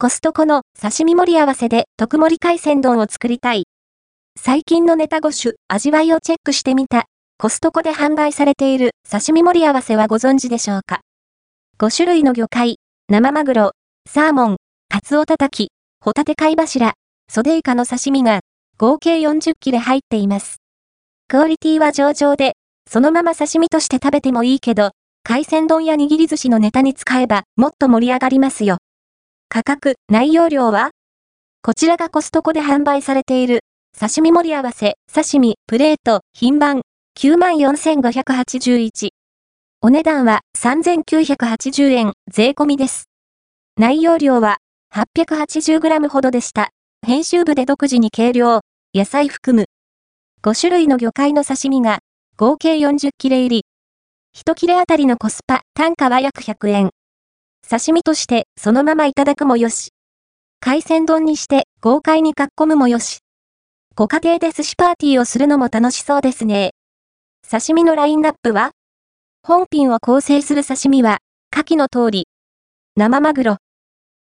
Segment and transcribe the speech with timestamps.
[0.00, 3.64] コストコの刺身盛り合わせで特盛り海鮮丼を作りたい。
[4.38, 7.06] 最近のネタ5種、味わいをチェックしてみた。
[7.36, 11.00] コストコで販売されている刺身盛り合わせはご存知でしょうか
[11.80, 12.76] ?5 種類の魚介、
[13.08, 13.72] 生マグロ、
[14.08, 14.56] サーモン、
[14.88, 16.92] カツオたたき、ホタテ貝柱、
[17.28, 18.38] ソデイカの刺身が
[18.78, 20.58] 合計40切れ入っています。
[21.26, 22.52] クオリティは上々で、
[22.88, 24.92] そのまま刺身として食べてもいいけど、
[25.24, 28.78] 海鮮丼や握り寿司のネタに使えばもっと盛り上がりますよ。
[29.50, 30.90] 価格、内容量は？
[31.62, 33.60] こちらがコストコで販売されている、
[33.98, 36.82] 刺身盛り合わせ、刺身、プレート、品番、
[37.18, 39.08] 94,581。
[39.80, 43.04] お値段は3,980円、税込みです。
[43.78, 44.58] 内容量は
[44.94, 46.68] 880g ほどでした。
[47.06, 48.60] 編集部で独自に計量、
[48.94, 49.64] 野菜含む。
[50.42, 52.00] 5種類の魚介の刺身が
[52.36, 53.64] 合計40切れ入り。
[54.36, 56.90] 1切れあたりのコスパ、単価は約100円。
[57.66, 59.92] 刺身としてそのままいただくもよし。
[60.60, 63.20] 海鮮丼にして豪快にかっこむもよし。
[63.94, 66.72] ご家庭で寿司パーティーをするのも楽しそうですね。
[67.48, 68.72] 刺身のラインナップは？
[69.42, 71.18] 本品を構成する刺身は、
[71.50, 72.28] 下記の通り。
[72.96, 73.56] 生マグロ。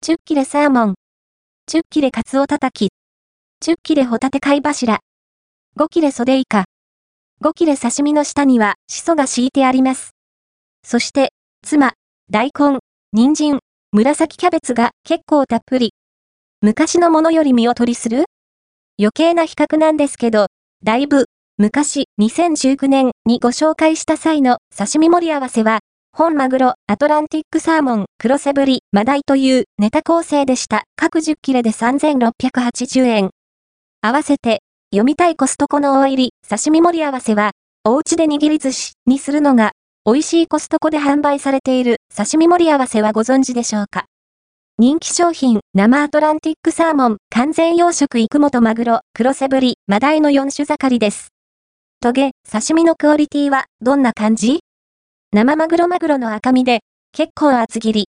[0.00, 0.94] チュッキレサーモン。
[1.66, 2.90] チュッキレカツオたたき。
[3.60, 4.98] チュッキレホタテ貝柱。
[5.76, 6.64] 5切れソデイカ。
[7.44, 10.16] 5切れ刺身の下には、シソが敷いてあります。
[10.82, 11.32] そして、
[11.62, 11.92] 妻、
[12.28, 12.79] 大根、
[13.12, 13.58] 人参、
[13.90, 15.94] 紫キャベツが結構たっぷり。
[16.60, 18.26] 昔のものより見劣りする？
[19.00, 20.46] 余計な比較なんですけど、
[20.84, 21.24] だいぶ、
[21.58, 25.80] 昔、2019年にご紹介した際の刺身盛り合わせは、
[26.12, 30.84] 本マグロ、アトランティックサーモン、黒背振り、マダイというネタ構成でした。
[30.94, 33.30] 各10切れで3680円。
[34.02, 34.60] 合わせて、
[34.92, 37.50] 読みたいコストコの大入り、刺身盛り合わせは、
[37.84, 39.72] お家で握り寿司にするのが
[40.06, 44.06] 美味しいコストコで販売されている刺身盛り合わせはご存知でしょうか？
[44.78, 51.28] 人気商品、生アトランティックサーモン、完全養殖育本マグロ、黒背振り、マダイの4種盛りです。
[52.00, 54.60] トゲ、刺身のクオリティはどんな感じ？
[55.34, 56.80] 生マグロマグロの赤身で、
[57.12, 58.08] 結構厚切り。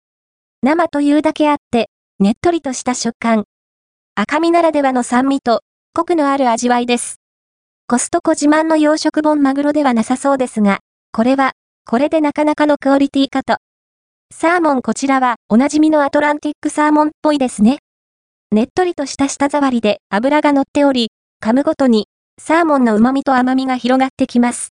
[0.64, 3.44] 生というだけあって、ねっとりとした食感。
[4.16, 5.62] 赤身ならではの酸味と、
[5.94, 7.18] コクのある味わいです。
[7.88, 10.80] コストコ自慢の養殖本マグロではなさそうですが、
[11.12, 11.54] これは
[11.88, 13.58] これでなかなかのクオリティかと。
[14.34, 17.78] サーモンこちらはおなじみのアトランティックサーモンっぽいですね。
[18.52, 21.10] ねっとりとした舌触りで脂が乗っており、
[21.44, 22.08] 噛むごとに
[22.42, 24.64] サーモンの旨味と甘みが広がってきます。